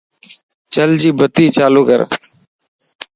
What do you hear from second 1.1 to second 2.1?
بتي چالو ڪر